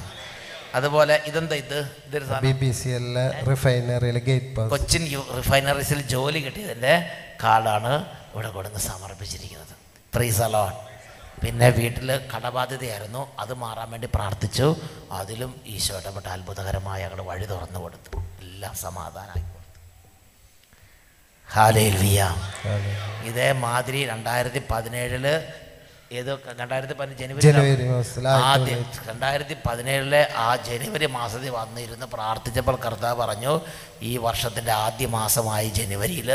[0.77, 1.79] അതുപോലെ ഇതെന്താ ഇത്?
[2.07, 4.69] ഇതൊരു ബി ബി സി എല്ലിലെ റിഫൈനറിയിൽ ഗേറ്റ് പാസ്.
[4.73, 5.03] കൊച്ചിൻ
[5.39, 6.93] റിഫൈനറീസിൽ ജോലി കിട്ടിയതിന്റെ
[7.43, 7.93] കാർഡാണ്
[8.31, 9.75] ഇവിടെ കൊടുന്ന് സമർപ്പിച്ചിരിക്കുന്നത്.
[10.15, 10.73] പ്രീസ് അലോൺ
[11.43, 13.21] പിന്നെ വീട്ടിൽ കടബാധ്യതയായിരുന്നു.
[13.41, 14.67] അത് മാറാൻ വേണ്ടി പ്രാർത്ഥിച്ചു.
[15.19, 18.17] അതിലും ഈശോ ഇടപെട്ട അത്ഭുതകരമായ ഞങ്ങൾ വഴി തുറന്നു കൊടുത്തു.
[18.43, 19.79] എല്ലാം സമാധാനമായി കൊടുത്തു.
[21.55, 22.37] ഹാലയിൽ വിയാം
[23.29, 25.25] ഇതേ മാതിരി രണ്ടായിരത്തി പതിനേഴിൽ
[26.19, 27.85] ഏത് രണ്ടായിരത്തി പതിനഞ്ച് ജനുവരി
[28.51, 33.53] ആദ്യം രണ്ടായിരത്തി പതിനേഴിലെ ആ ജനുവരി മാസത്തിൽ വന്നിരുന്ന് പ്രാർത്ഥിച്ചപ്പോൾ കർത്താവ് പറഞ്ഞു
[34.09, 36.29] ഈ വർഷത്തിന്റെ ആദ്യ മാസമായി ജനുവരിയിൽ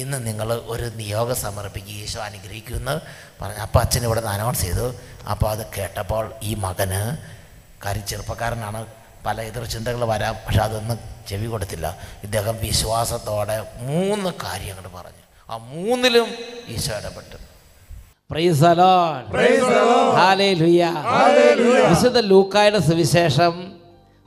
[0.00, 2.94] ഇന്ന് നിങ്ങൾ ഒരു നിയോഗം സമർപ്പിക്കുക ഈശോ അനുഗ്രഹിക്കുമെന്ന്
[3.40, 3.62] പറഞ്ഞു.
[3.66, 4.86] അപ്പോൾ അച്ഛൻ ഇവിടെ നിന്ന് അനൗൺസ് ചെയ്തു.
[5.32, 7.02] അപ്പോൾ അത് കേട്ടപ്പോൾ ഈ മകന്
[7.84, 8.80] കാര്യം ചെറുപ്പക്കാരനാണ്.
[9.26, 11.86] പല എതിർ ചിന്തകൾ വരാം പക്ഷെ അതൊന്നും ചെവി കൊടുത്തില്ല.
[12.24, 13.58] ഇദ്ദേഹം വിശ്വാസത്തോടെ
[13.90, 15.24] മൂന്ന് കാര്യങ്ങൾ പറഞ്ഞു.
[15.50, 16.28] ആ മൂന്നിലും
[16.76, 17.38] ഈശോ ഇടപെട്ടു.
[21.90, 23.72] വിശുദ്ധ ലൂക്കായുടെ സുവിശേഷം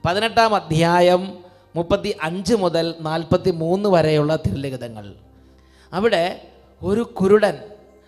[0.06, 1.34] പതിനെട്ടാം അധ്യായം
[1.76, 5.14] മുപ്പത്തി അഞ്ച് മുതൽ നാൽപ്പത്തി മൂന്ന് വരെയുള്ള തിരുലിഖിതങ്ങൾ.
[5.94, 6.42] അവിടെ
[6.84, 7.58] ഒരു കുരുടൻ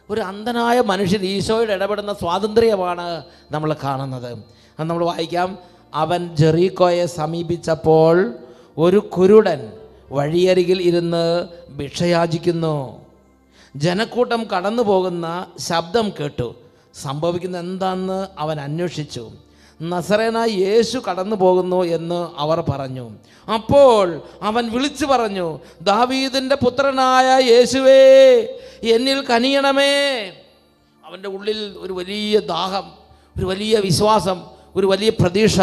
[0.10, 4.32] ഒരു അന്ധനായ മനുഷ്യൻ ഈശോയുടെ ഇടപെടുന്ന സ്വാതന്ത്ര്യമാണ് നമ്മൾ കാണുന്നത്.
[4.80, 5.58] അത് നമ്മൾ വായിക്കാം.
[5.94, 8.34] അവൻ ജെറീക്കോയെ സമീപിച്ചപ്പോൾ
[8.78, 9.72] ഒരു കുരുടൻ
[10.12, 13.01] വഴിയരികിൽ ഇരുന്ന് ഭിക്ഷയാചിക്കുന്നു.
[13.76, 16.56] ജനക്കൂട്ടം കടന്നു പോകുന്ന ശബ്ദം കേട്ടു.
[17.02, 19.32] സംഭവിക്കുന്ന എന്താണെന്ന് അവൻ അന്വേഷിച്ചു.
[19.82, 23.10] നസറേന യേശു കടന്നു പോകുന്നു എന്ന് അവർ പറഞ്ഞു.
[23.54, 28.42] അപ്പോൾ അവൻ വിളിച്ചു പറഞ്ഞു ദാവീദിന്റെ പുത്രനായ യേശുവേ
[28.84, 30.28] എന്നിൽ കനിയണമേ.
[31.06, 32.92] അവന്റെ ഉള്ളിൽ ഒരു വലിയ ദാഹം
[33.38, 35.60] ഒരു വലിയ വിശ്വാസം ഒരു വലിയ പ്രതീക്ഷ.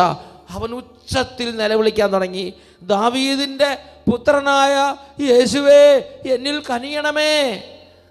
[0.50, 3.78] അവൻ ഉച്ചത്തിൽ നിലവിളിക്കാൻ തുടങ്ങി ദാവീദിന്റെ
[4.10, 5.96] പുത്രനായ യേശുവേ
[6.34, 7.62] എന്നിൽ കനിയണമേ.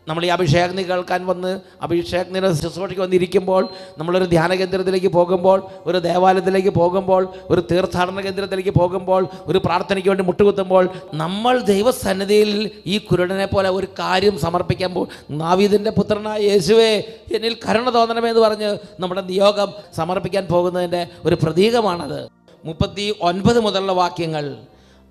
[0.07, 1.49] നമ്മൾ ഈ അഭിഷേകനി കേൾക്കാൻ വന്ന്
[1.85, 3.63] അഭിഷേകനി ശുശ്രൂഷയ്ക്ക് വന്നിരിക്കുമ്പോൾ
[3.99, 10.85] നമ്മളൊരു ധ്യാന കേന്ദ്രത്തിലേക്ക് പോകുമ്പോൾ ഒരു ദേവാലയത്തിലേക്ക് പോകുമ്പോൾ ഒരു തീർത്ഥാടന കേന്ദ്രത്തിലേക്ക് പോകുമ്പോൾ ഒരു പ്രാർത്ഥനയ്ക്ക് വേണ്ടി മുട്ടുകുത്തുമ്പോൾ
[11.23, 12.51] നമ്മൾ ദൈവസന്നിധിയിൽ
[12.85, 15.09] ഈ കുരുടനെ പോലെ ഒരു കാര്യം സമർപ്പിക്കാൻ പോകും
[15.41, 16.91] നാവീദിന്റെ പുത്രനായ യേശുവേ
[17.35, 22.19] എന്നിൽ കരുണ തോന്നണമേ എന്ന് പറഞ്ഞ് നമ്മുടെ നിയോഗം സമർപ്പിക്കാൻ പോകുന്നതിന്റെ ഒരു പ്രതീകമാണത്.
[22.63, 24.45] മുപ്പത്തി ഒൻപത് മുതലുള്ള വാക്യങ്ങൾ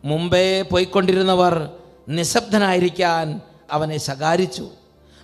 [0.04, 1.54] മുമ്പേ പോയിക്കൊണ്ടിരുന്നവർ
[2.08, 3.26] നിശബ്ദനായിരിക്കാൻ
[3.76, 4.66] അവനെ ശകാരിച്ചു.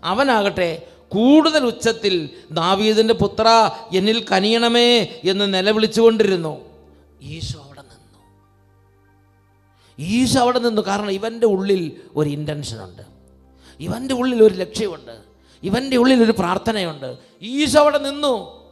[0.05, 6.61] അവനാകട്ടെ കൂടുതൽ ഉച്ചത്തിൽ ദാവീദിന്റെ പുത്ര എന്നിൽ കനിയണമേ എന്ന് നിലവിളിച്ചുകൊണ്ടിരുന്നു.
[7.23, 8.19] ഈശോ അവിടെ നിന്നു.
[9.99, 10.83] ഈശോ അവിടെ നിന്നു.
[10.83, 13.03] കാരണം ഇവന്റെ ഉള്ളിൽ ഒരു ഇന്റൻഷനുണ്ട്
[13.81, 15.19] ഇവന്റെ ഉള്ളിൽ ഒരു ലക്ഷ്യമുണ്ട്.
[15.63, 17.17] ഇവന്റെ ഉള്ളിൽ ഒരു പ്രാർത്ഥനയുണ്ട്.
[17.43, 18.63] ഈശോ അവിടെ നിന്നു.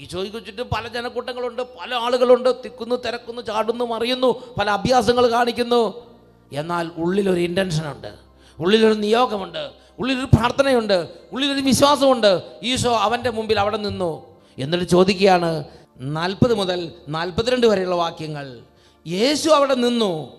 [0.00, 2.56] ഈശോയ്ക്ക് ചുറ്റും പല ജനക്കൂട്ടങ്ങളുണ്ട് പല ആളുകളുണ്ട്.
[2.64, 6.06] തിക്കുന്നു തിരക്കുന്നു ചാടുന്നു മറിയുന്നു പല അഭ്യാസങ്ങൾ കാണിക്കുന്നു.
[6.52, 8.14] എന്നാൽ ഉള്ളിലൊരു ഇന്റൻഷനുണ്ട്
[8.58, 9.70] ഉള്ളിലൊരു നിയോഗമുണ്ട്.
[10.00, 12.42] ഉള്ളിലൊരു പ്രാർത്ഥനയുണ്ട് ഉള്ളിലൊരു വിശ്വാസമുണ്ട്.
[12.62, 14.40] ഈശോ അവന്റെ മുമ്പിൽ അവിടെ നിന്നു.
[14.58, 15.64] എന്നിട്ട് ചോദിക്കുകയാണ്
[15.98, 18.60] നാൽപ്പത് മുതൽ നാൽപ്പത്തിരണ്ട് വരെയുള്ള വാക്യങ്ങൾ.
[19.06, 20.36] യേശു അവിടെ നിന്നു.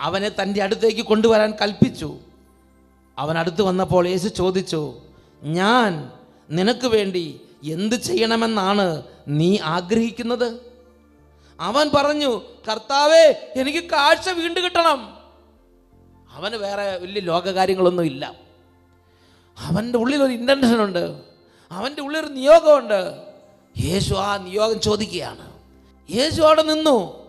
[0.00, 2.18] അവനെ തന്റെ അടുത്തേക്ക് കൊണ്ടുവരാൻ കൽപ്പിച്ചു.
[3.18, 5.00] അവൻ അടുത്ത് വന്നപ്പോൾ യേശു ചോദിച്ചു
[5.42, 6.10] ഞാൻ
[6.50, 10.60] നിനക്ക് വേണ്ടി എന്ത് ചെയ്യണമെന്നാണ് നീ ആഗ്രഹിക്കുന്നത്?
[11.60, 15.16] അവൻ പറഞ്ഞു കർത്താവേ എനിക്ക് കാഴ്ച വീണ്ടും കിട്ടണം.
[16.32, 18.45] അവന് വേറെ വലിയ ലോകകാര്യങ്ങളൊന്നും ഇല്ല
[19.58, 21.20] അവന്റെ ഉള്ളിൽ ഒരു ഇന്റൻഷൻ ഉണ്ട്.
[21.70, 23.14] അവന്റെ ഉള്ളിൽ ഒരു നിയോഗമുണ്ട്.
[23.84, 25.52] യേശു ആ നിയോഗം ചോദിക്കുകയാണ്.
[26.10, 27.26] യേശു അവിടെ നിന്നു.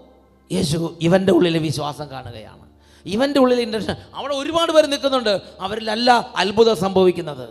[0.52, 2.70] യേശു ഇവന്റെ ഉള്ളിലെ വിശ്വാസം കാണുകയാണ്.
[3.06, 5.42] ഇവന്റെ ഉള്ളിലെ ഇന്റൻഷൻ അവിടെ ഒരുപാട് പേര് നിൽക്കുന്നുണ്ട്.
[5.60, 7.50] അവരിലല്ല അത്ഭുതം സംഭവിക്കുന്നത്.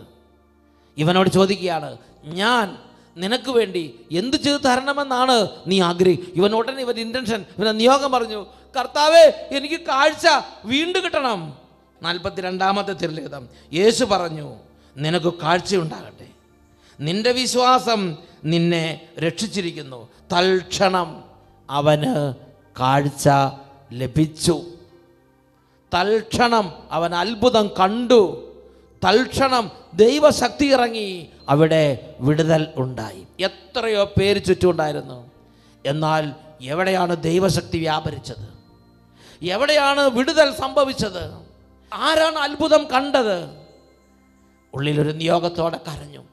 [0.97, 2.77] ഇവനോട് ചോദിക്കുകയാണ് ഞാൻ
[3.17, 8.45] നിനക്ക് വേണ്ടി എന്ത് ചെയ്ത് തരണമെന്നാണ് നീ ആഗ്രഹി ഇവൻ ഉടനെ ഇവൻ ഇന്റൻഷൻ ഇവൻ നിയോഗം പറഞ്ഞു
[8.79, 10.27] കർത്താവേ എനിക്ക് കാഴ്ച
[10.65, 11.53] വീണ്ടും കിട്ടണം.
[12.03, 14.55] നാൽപ്പത്തി രണ്ടാമത്തെ തിരുലിഖിതം യേശു പറഞ്ഞു
[14.97, 16.27] നിനക്ക് കാഴ്ചയുണ്ടാകട്ടെ.
[16.99, 20.09] നിന്റെ വിശ്വാസം നിന്നെ രക്ഷിച്ചിരിക്കുന്നു.
[20.33, 21.23] തൽക്ഷണം
[21.69, 22.33] അവന്
[22.79, 23.29] കാഴ്ച
[23.93, 24.61] ലഭിച്ചു.
[25.93, 28.43] തൽക്ഷണം അവൻ അത്ഭുതം കണ്ടു.
[29.05, 33.27] തൽക്ഷണം ദൈവശക്തി ഇറങ്ങി അവിടെ വിടുതൽ ഉണ്ടായി.
[33.39, 35.31] എത്രയോ പേര് ചുറ്റുമുണ്ടായിരുന്നു.
[35.85, 36.31] എന്നാൽ
[36.61, 38.57] എവിടെയാണ് ദൈവശക്തി വ്യാപരിച്ചത്?
[39.45, 41.41] എവിടെയാണ് വിടുതൽ സംഭവിച്ചത്?
[41.93, 43.66] ആരാണ് അത്ഭുതം കണ്ടത്?
[44.77, 46.23] ഉള്ളിലൊരു നിയോഗത്തോടെ കരഞ്ഞു.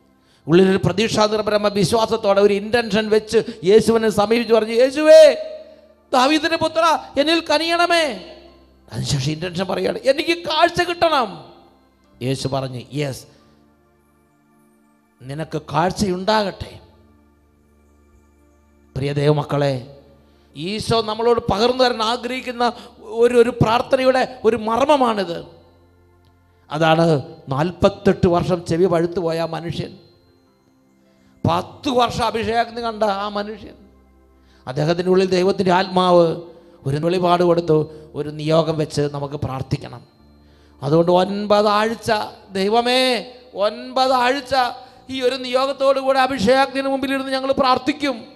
[0.47, 5.21] ഉള്ളിലൊരു പ്രതീക്ഷാനിർഭരമ വിശ്വാസത്തോടെ ഒരു ഇന്റൻഷൻ വെച്ച് യേശുവിനെ സമീപിച്ചു പറഞ്ഞു യേശുവേ
[6.13, 6.85] ദാവീദിന്റെ പുത്ര
[7.21, 8.05] എന്നിൽ കനിയണമേ.
[8.93, 11.29] അതിനുശേഷം ഇന്റൻഷൻ പറയുകയാണ് എനിക്ക് കാഴ്ച കിട്ടണം.
[12.23, 13.25] യേശു പറഞ്ഞു യെസ്
[15.23, 16.73] നിനക്ക് കാഴ്ചയുണ്ടാകട്ടെ.
[18.97, 19.75] പ്രിയ ദൈവമക്കളെ
[20.57, 25.64] ഈശോ നമ്മളോട് പകർന്നു തരാൻ ആഗ്രഹിക്കുന്ന ഒരു ഒരു പ്രാർത്ഥനയുടെ ഒരു മർമ്മമാണിത്.
[26.71, 29.97] അതാണ് നാൽപ്പത്തെട്ട് വർഷം ചെവി പഴുത്തു പോയ ആ മനുഷ്യൻ.
[31.51, 33.75] പത്ത് വർഷം അഭിഷേകം കണ്ട ആ മനുഷ്യൻ.
[34.67, 36.41] അദ്ദേഹത്തിന്റെ ഉള്ളിൽ ദൈവത്തിന്റെ ആത്മാവ്
[36.87, 40.03] ഒരു വെളിപാട് കൊടുത്തു ഒരു നിയോഗം വെച്ച് നമുക്ക് പ്രാർത്ഥിക്കണം.
[40.83, 42.13] അതുകൊണ്ട് ഒൻപതാഴ്ച
[42.53, 44.55] ദൈവമേ ഒൻപതാഴ്ച
[45.11, 48.34] ഈ ഒരു നിയോഗത്തോടു കൂടെ അഭിഷേകത്തിന് മുമ്പിലിരുന്ന് ഞങ്ങൾ പ്രാർത്ഥിക്കും.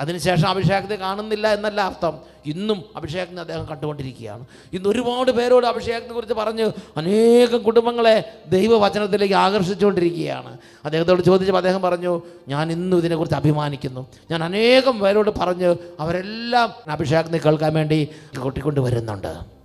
[0.00, 2.18] അതിനുശേഷം അഭിഷേകത്തെ കാണുന്നില്ല എന്നല്ല അർത്ഥം.
[2.46, 4.46] ഇന്നും അഭിഷേകത്തിന് അദ്ദേഹം കണ്ടുകൊണ്ടിരിക്കുകയാണ്.
[4.72, 10.58] ഇന്ന് ഒരുപാട് പേരോട് അഭിഷേകത്തെ കുറിച്ച് പറഞ്ഞ് അനേകം കുടുംബങ്ങളെ ദൈവവചനത്തിലേക്ക് ആകർഷിച്ചുകൊണ്ടിരിക്കുകയാണ്.
[10.84, 14.06] അദ്ദേഹത്തോട് ചോദിച്ചപ്പോൾ അദ്ദേഹം പറഞ്ഞു ഞാൻ ഇന്നും ഇതിനെക്കുറിച്ച് അഭിമാനിക്കുന്നു.
[14.30, 18.08] ഞാൻ അനേകം പേരോട് പറഞ്ഞ് അവരെല്ലാം അഭിഷേകത്തിന് കേൾക്കാൻ വേണ്ടി
[18.42, 19.56] കൂട്ടിക്കൊണ്ട് വരുന്നുണ്ട്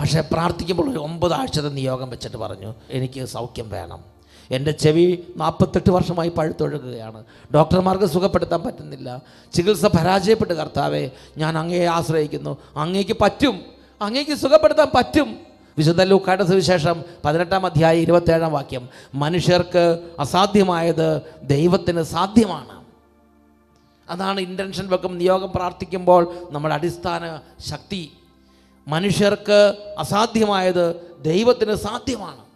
[0.00, 4.13] പക്ഷേ പ്രാർത്ഥിക്കുമ്പോൾ ഒരു ഒമ്പതാഴ്ചത്തെ നിയോഗം വെച്ചിട്ട് പറഞ്ഞു എനിക്ക് സൗഖ്യം വേണം.
[4.50, 7.24] എന്റെ ചെവി നാൽപ്പത്തെട്ട് വർഷമായി പഴുത്തൊഴുകുകയാണ്.
[7.54, 9.22] ഡോക്ടർമാർക്ക് സുഖപ്പെടുത്താൻ പറ്റുന്നില്ല.
[9.52, 12.56] ചികിത്സ പരാജയപ്പെട്ട് കർത്താവെ ഞാൻ അങ്ങയെ ആശ്രയിക്കുന്നു.
[12.76, 13.60] അങ്ങേക്ക് പറ്റും.
[14.02, 15.36] അങ്ങേക്ക് സുഖപ്പെടുത്താൻ പറ്റും.
[15.78, 18.88] വിശുദ്ധ ലൂക്കായുടെ സുവിശേഷം പതിനെട്ടാം അധ്യായം ഇരുപത്തേഴാം വാക്യം.
[19.14, 22.84] മനുഷ്യർക്ക് അസാധ്യമായത് ദൈവത്തിന് സാധ്യമാണ്.
[24.08, 25.18] അതാണ് ഇന്റൻഷൻ വെക്കും.
[25.18, 27.38] നിയോഗം പ്രാർത്ഥിക്കുമ്പോൾ നമ്മുടെ അടിസ്ഥാന
[27.70, 28.12] ശക്തി.
[28.88, 32.53] മനുഷ്യർക്ക് അസാധ്യമായത് ദൈവത്തിന് സാധ്യമാണ്.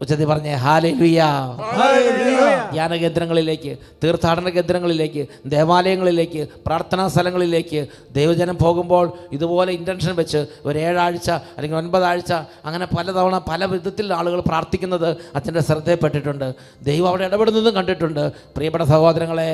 [0.00, 0.90] ഉച്ചത്തിൽ പറഞ്ഞേ ഹാലേ
[2.72, 5.22] ധ്യാന കേന്ദ്രങ്ങളിലേക്ക് തീർത്ഥാടന കേന്ദ്രങ്ങളിലേക്ക്
[5.54, 7.80] ദേവാലയങ്ങളിലേക്ക് പ്രാർത്ഥനാ സ്ഥലങ്ങളിലേക്ക്
[8.18, 9.06] ദൈവജനം പോകുമ്പോൾ
[9.36, 12.32] ഇതുപോലെ ഇന്റൻഷൻ വെച്ച് ഒരു ഏഴാഴ്ച അല്ലെങ്കിൽ ഒൻപതാഴ്ച
[12.64, 16.48] അങ്ങനെ പലതവണ പല വിധത്തിൽ ആളുകൾ പ്രാർത്ഥിക്കുന്നത് അച്ഛന്റെ ശ്രദ്ധയിൽപ്പെട്ടിട്ടുണ്ട്.
[16.90, 18.24] ദൈവം അവിടെ ഇടപെടുന്നതും കണ്ടിട്ടുണ്ട്.
[18.56, 19.50] പ്രിയപ്പെട്ട സഹോദരങ്ങളെ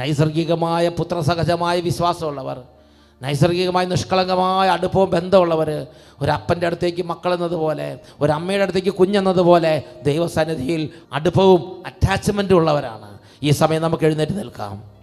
[0.00, 2.58] നൈസർഗികമായ പുത്രസഹജമായ വിശ്വാസമുള്ളവർ.
[3.22, 5.86] നൈസർഗികമായി നിഷ്കളങ്കമായ അടുപ്പവും ബന്ധമുള്ളവർ
[6.20, 13.18] ഒരപ്പന്റെ അടുത്തേക്ക് മക്കളെന്നതുപോലെ ഒരമ്മയുടെ അടുത്തേക്ക് കുഞ്ഞെന്നതുപോലെ ദൈവസന്നിധിയിൽ അടുപ്പവും അറ്റാച്ച്മെന്റും ഉള്ളവരാണ്.
[13.42, 14.94] ഈ സമയം നമുക്ക് എഴുന്നേറ്റ് നിൽക്കാം.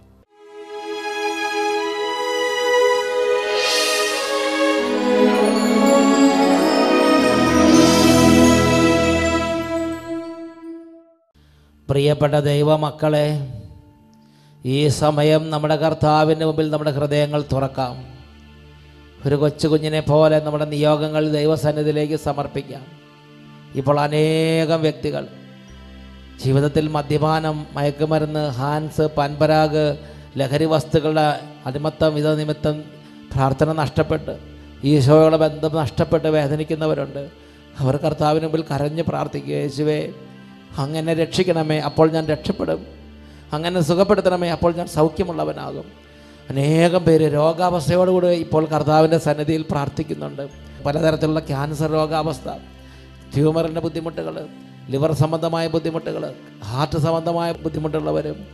[11.90, 13.26] പ്രിയപ്പെട്ട ദൈവമക്കളെ
[14.64, 18.04] ഈ സമയം നമ്മുടെ കർത്താവിന്റെ മുമ്പിൽ നമ്മുടെ ഹൃദയങ്ങൾ തുറക്കാം.
[19.26, 22.86] ഒരു കൊച്ചു കുഞ്ഞിനെ പോലെ നമ്മുടെ നിയോഗങ്ങൾ ദൈവസന്നിധിയിലേക്ക് സമർപ്പിക്കാം.
[23.74, 25.26] ഇപ്പോൾ അനേകം വ്യക്തികൾ
[26.44, 29.98] ജീവിതത്തിൽ മദ്യപാനം മയക്കുമരുന്ന് ഹാൻസ് പൻപരാഗ്
[30.36, 32.82] ലഹരി വസ്തുക്കളുടെ അടിമത്തം ഇത നിമിത്തം
[33.34, 34.38] പ്രാർത്ഥന നഷ്ടപ്പെട്ട്
[34.84, 37.28] ഈശോയുടെ ബന്ധം നഷ്ടപ്പെട്ട് വേദനിക്കുന്നവരുണ്ട്.
[37.78, 40.12] അവർ കർത്താവിന് മുമ്പിൽ കരഞ്ഞ് പ്രാർത്ഥിക്കുക യേശുവേ
[40.78, 42.91] അങ്ങനെ രക്ഷിക്കണമേ അപ്പോൾ ഞാൻ രക്ഷപ്പെടും.
[43.52, 45.84] അങ്ങനെ സുഖപ്പെടുത്തണമേ അപ്പോൾ ഞാൻ സൗഖ്യമുള്ളവനാകും.
[46.50, 50.48] അനേകം പേര് രോഗാവസ്ഥയോടുകൂടി ഇപ്പോൾ കർത്താവിന്റെ സന്നിധിയിൽ പ്രാർത്ഥിക്കുന്നുണ്ട്.
[50.86, 52.48] പലതരത്തിലുള്ള ക്യാൻസർ രോഗാവസ്ഥ
[53.34, 54.46] ട്യൂമറിന്റെ ബുദ്ധിമുട്ടുകൾ
[54.90, 56.34] ലിവർ സംബന്ധമായ ബുദ്ധിമുട്ടുകൾ
[56.64, 58.46] ഹാർട്ട് സംബന്ധമായ ബുദ്ധിമുട്ടുള്ളവരും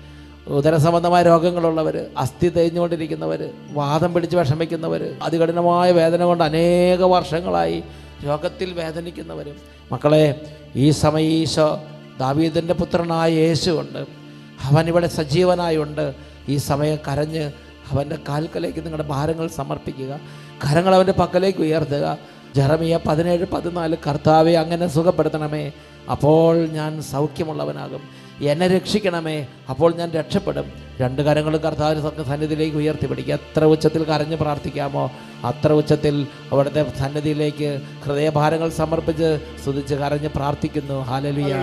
[0.49, 7.83] ഉദര സംബന്ധമായ രോഗങ്ങളുള്ളവർ അസ്ഥി തേഞ്ഞുകൊണ്ടിരിക്കുന്നവർ വാദം പിടിച്ച് വിഷമിക്കുന്നവർ അതികഠിനമായ വേദന കൊണ്ട് അനേക വർഷങ്ങളായി
[8.25, 9.57] രോഗത്തിൽ വേദനിക്കുന്നവരും.
[9.93, 10.41] മക്കളെ
[10.77, 11.81] ഈ സമയം ഈശോ
[12.19, 14.18] ദാവീദിന്റെ പുത്രനായ യേശുണ്ട്
[14.65, 16.15] അവൻ ഇവിടെ സജീവനായുണ്ട്.
[16.49, 17.53] ഈ സമയം കരഞ്ഞ്
[17.91, 20.21] അവന്റെ കാൽക്കലേക്ക് നിങ്ങളുടെ ഭാരങ്ങൾ സമർപ്പിക്കുക.
[20.65, 22.19] കരങ്ങൾ അവന്റെ പക്കലേക്ക് ഉയർത്തുക.
[22.57, 25.73] ജറമിയ പതിനേഴ് പതിനാല് കർത്താവെ അങ്ങനെ സുഖപ്പെടുത്തണമേ.
[26.11, 28.28] അപ്പോൾ ഞാൻ സൗഖ്യമുള്ളവനാകും.
[28.47, 29.47] എന്നെ രക്ഷിക്കണമേ.
[29.71, 30.73] അപ്പോൾ ഞാൻ രക്ഷപ്പെടും.
[31.01, 33.35] രണ്ട് കരങ്ങളും കർത്താവിന്റെ സന്നിധിയിലേക്ക് ഉയർത്തി പിടിക്കുക.
[33.35, 35.13] എത്ര ഉച്ചത്തിൽ കരഞ്ഞ് പ്രാർത്ഥിക്കാമോ
[35.45, 41.03] അത്ര ഉച്ചത്തിൽ അവിടുത്തെ സന്നിധിയിലേക്ക് ഹൃദയഭാരങ്ങൾ സമർപ്പിച്ച് സ്തുതിച്ച് കരഞ്ഞ് പ്രാർത്ഥിക്കുന്നു.
[41.03, 41.55] ഹാലലുയ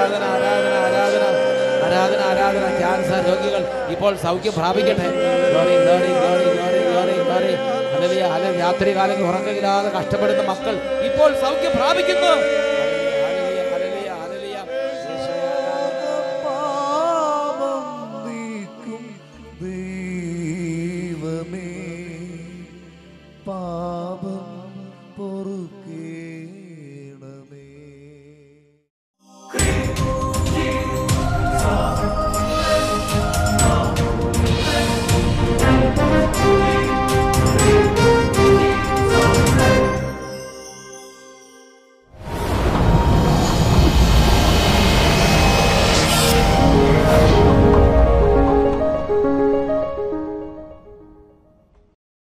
[0.04, 1.24] ആരാധന ആരാധന ആരാധന.
[1.86, 2.66] ആരാധന ആരാധന.
[2.78, 5.08] ക്യാൻസർ രോഗികൾ ഇപ്പോൾ സൗഖ്യം പ്രാപിക്കട്ടെ.
[7.94, 8.24] ഹല്ലേലൂയ.
[8.60, 12.34] രാത്രി കാലങ്ങൾ ഉറക്കമില്ലാതെ കഷ്ടപ്പെടുന്ന മക്കൾ ഇപ്പോൾ സൗഖ്യം പ്രാപിക്കുന്നു.